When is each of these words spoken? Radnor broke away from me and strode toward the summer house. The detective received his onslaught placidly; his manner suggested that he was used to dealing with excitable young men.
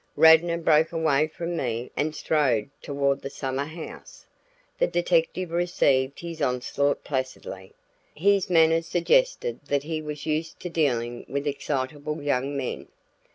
Radnor 0.15 0.57
broke 0.57 0.91
away 0.91 1.27
from 1.27 1.55
me 1.55 1.91
and 1.95 2.15
strode 2.15 2.71
toward 2.81 3.21
the 3.21 3.29
summer 3.29 3.65
house. 3.65 4.25
The 4.79 4.87
detective 4.87 5.51
received 5.51 6.21
his 6.21 6.41
onslaught 6.41 7.03
placidly; 7.03 7.73
his 8.15 8.49
manner 8.49 8.81
suggested 8.81 9.59
that 9.67 9.83
he 9.83 10.01
was 10.01 10.25
used 10.25 10.59
to 10.61 10.69
dealing 10.69 11.23
with 11.29 11.45
excitable 11.45 12.19
young 12.23 12.57
men. 12.57 12.87